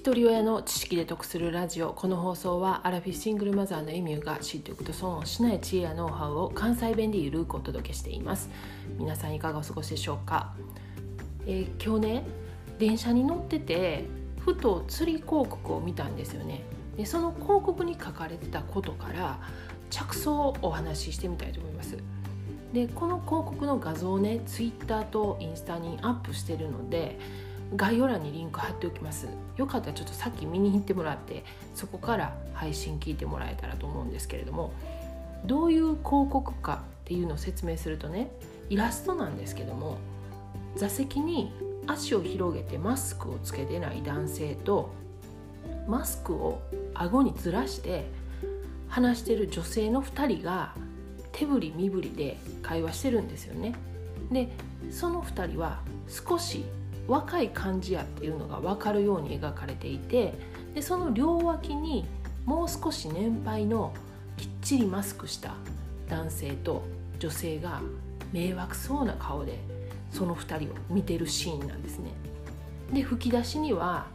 [0.00, 1.92] 一人親の知識で得するラジオ。
[1.92, 8.48] この放送はアラフィシングルマザーのエミューが知っておくと損をしない知恵やノウハウを関西弁でゆるくお届けしています。
[8.98, 10.54] 皆さんいかがお過ごしでしょうか、
[11.44, 12.26] えー、今日ね
[12.78, 14.06] 電車に乗ってて
[14.38, 16.62] ふと釣り広告を見たんですよね。
[16.96, 19.38] でその広告に書かれてたことから
[19.90, 21.98] 着想をお話ししてみたいと思います。
[22.72, 27.18] でこの広告の画像をねツイッターとインスタにアップしてるので
[27.76, 34.72] 概要欄にリンク貼っておきますよかったらちょっとさっき見に行ってもらってそこから配信聞いてもらえたらと思うんですけれども
[35.44, 38.30] どういう広告かっていうのを説明するとね
[38.68, 39.98] イラストなんですけども
[40.76, 41.52] 座席に
[41.86, 44.92] 足を広げてマスクをつけてない男性と
[45.86, 46.60] マスクを
[46.94, 48.06] 顎にずらして
[48.88, 50.74] 話してる女性の2人が
[51.32, 53.74] 手振り身振りで会話してるんですよね。
[54.30, 54.48] で
[54.90, 56.64] その2人は少し
[57.10, 60.34] 若い感じやっていうのが分かるように描かれていて
[60.74, 62.06] でその両脇に
[62.46, 63.92] もう少し年配の
[64.36, 65.54] きっちりマスクした
[66.08, 66.82] 男性と
[67.18, 67.82] 女性が
[68.32, 69.58] 迷惑そうな顔で
[70.10, 72.12] その2人を見てるシーンなんですね。
[72.92, 74.06] で吹き出しには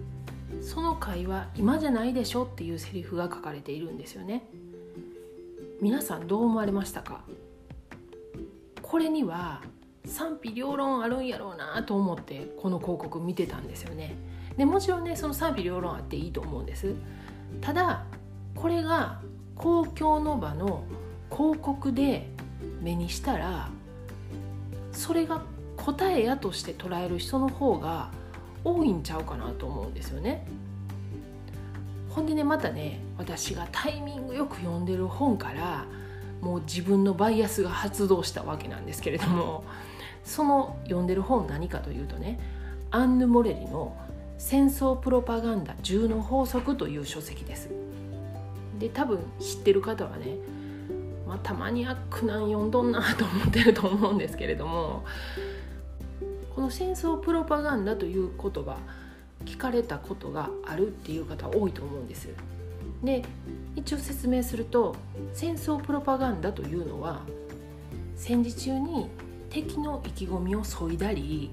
[0.62, 4.48] 「その会話今じゃないでしょ」っていうセリフが書かれているんですよね。
[5.82, 7.22] 皆さんどう思われましたか？
[8.80, 9.62] これには
[10.06, 14.16] 賛否両論あるんやろうなと思ってこの広告見てたんですよね。
[14.56, 16.94] でもちろんねその賛否両論あっていいと思うんです。
[17.60, 18.04] ただ
[18.54, 19.20] これが
[19.54, 20.84] 公共の場の
[21.30, 22.28] 広告で
[22.80, 23.68] 目にしたら
[24.92, 25.42] それが
[25.76, 28.10] 答えやとして捉える人の方が
[28.64, 30.46] 多いんちゃうかなと思うんですよね。
[32.10, 35.84] ほんでねまたね私がタイミングよく読んでる本から
[36.40, 39.64] もう自分のバイアスが発動したわけなんですけれども
[40.26, 42.38] その読んでる本何かというとね
[42.90, 43.96] アンヌ・モレリの
[44.36, 47.70] 「戦争プロパガンダ10の法則」という書籍です。
[48.78, 50.36] で多分知ってる方はね
[51.26, 55.04] またマニアックなん読んどんなと思ってると思うんですけれども
[56.54, 58.76] この戦争プロパガンダという言葉
[59.46, 62.28] 聞かれたことがあるっていう方多いと思うんです。
[63.02, 63.24] で
[63.76, 64.96] 一応説明すると
[65.32, 67.22] 戦争プロパガンダというのは
[68.16, 69.08] 戦時中に
[69.50, 71.50] 敵の意気込みを削いだり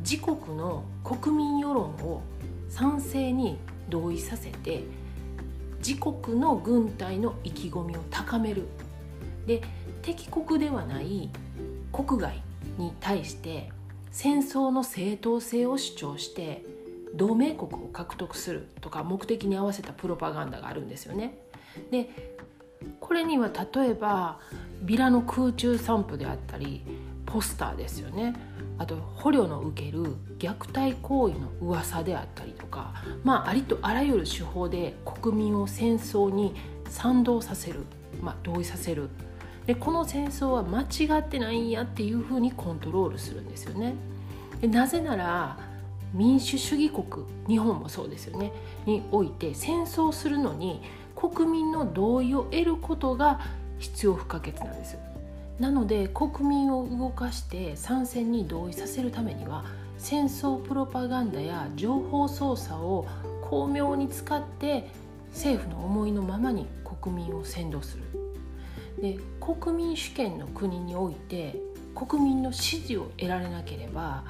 [0.00, 2.22] 自国の国民世論を
[2.68, 3.58] 賛成に
[3.88, 4.82] 同意させて
[5.78, 8.66] 自国の軍隊の意気込みを高める
[9.46, 9.62] で
[10.02, 11.30] 敵国ではない
[11.92, 12.42] 国外
[12.78, 13.70] に対して
[14.10, 16.64] 戦争の正当性を主張して
[17.14, 21.38] 同盟国を獲得するとか目的に合わせたプロパガンダがあるんですよね。
[21.90, 22.10] で
[23.00, 24.38] これには例えば
[24.82, 26.82] ビラの空中散布であったり
[27.26, 28.34] ポスターですよね。
[28.76, 36.54] あと捕虜の受ける虐待行為の噂であったりとかまあありとあらゆる手法で国民を戦争に
[36.88, 37.80] 賛同させる、
[38.20, 39.08] まあ、同意させる。
[39.66, 43.94] でこの戦争は間違ってないんやっていうふうにコントロールするんですよね。
[44.60, 45.58] でなぜなら
[46.12, 48.52] 民主主義国日本もそうですよね。
[48.86, 50.82] において戦争するのに
[51.14, 53.40] 国民の同意を得ることが
[53.78, 54.98] 必要不可欠なんです。
[55.58, 59.64] なので国民を動かして参戦に同意させるためには
[59.98, 63.06] 戦争プロパガンダや情報操作を
[63.42, 64.90] 巧妙に使って
[65.30, 66.66] 政府の思いのままに
[67.00, 68.02] 国民を扇動する
[69.00, 71.60] で国民主権の国において
[71.94, 74.24] 国民の支持を得られなければ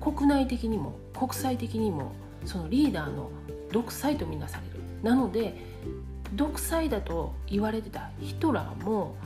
[0.00, 2.12] 国内的にも国際的にも
[2.44, 3.30] そのリーダーの
[3.72, 5.56] 独裁とみなされるなので
[6.34, 9.16] 独裁だと言われてたヒトラーも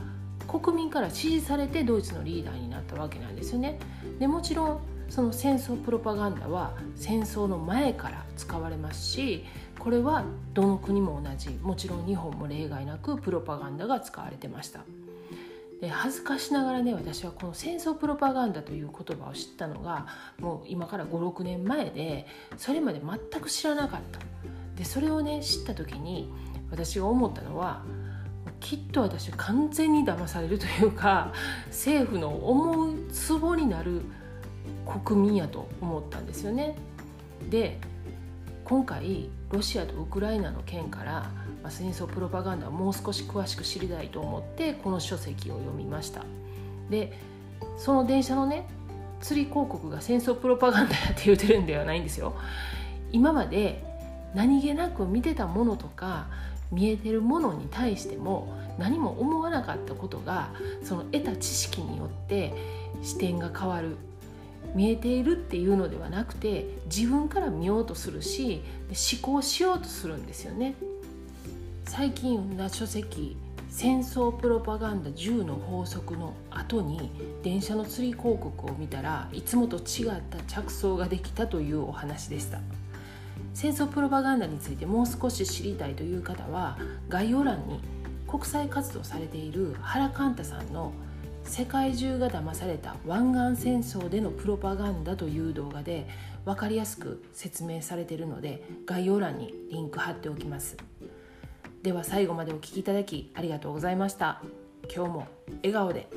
[0.47, 3.79] 国民から支持されてドイツのリーダーになったわけなんですよね。
[4.19, 9.45] でもちろんその戦争プロパガンダは戦争の前から使われますし
[9.77, 14.79] これはどの国も同じもちろん日本も例外なくプロパガンダが使われてました
[15.81, 20.07] で恥ずかしながらね私はこの戦争プロパガンダという言葉を知ったのが
[20.39, 22.25] もう今から56年前で
[22.57, 24.19] それまで全く知らなかった
[24.77, 26.31] でそれをね知った時に
[26.73, 27.83] 私が思ったのは
[28.59, 31.31] きっと私完全に騙されるというか
[31.67, 34.01] 政府の思うツボになる
[35.05, 36.75] 国民やと思ったんですよね。
[37.49, 37.79] で
[38.65, 41.29] 今回ロシアとウクライナの件から、
[41.69, 46.23] 戦争プロパガンダをもう少し詳しく知りたいと思ってこの書籍を読みました。
[46.89, 47.13] で
[47.77, 48.65] その電車のね
[49.21, 52.35] 釣り広告が戦争プロパガンダやって言うてるんではないんですよ。
[53.11, 53.83] 今まで
[54.33, 56.27] 何気なく見てたものとか
[56.71, 60.51] 見えてるものに対しても何も思わなかったことが
[60.83, 62.53] その得た知識によって
[63.03, 63.97] 視点が変わる。
[64.75, 70.75] 見えているっていうのではなくて自分から見ようとするし思考しようとするんですよね。
[71.85, 73.37] 最近読んだ書籍
[73.69, 77.11] 戦争プロパガンダ10の法則の後に
[77.43, 82.59] 電車の釣り広告を見たらいつもと違った着想ができたというお話でした。
[83.53, 86.77] 戦争プロパガンダについてもう少し知りたいという方は
[87.07, 87.79] 概要欄に
[88.27, 90.91] 国際活動されている原寛太さんの
[91.45, 96.07] 「世界中が騙された湾岸戦争でのプロパガンダ」という動画で
[96.45, 100.77] 分かりやすく説明されているので概要欄にリンク貼っておきます。
[101.83, 104.41] では最後までお聴きいただきありがとうございました
[104.93, 105.27] 今日も
[105.57, 106.07] 笑顔で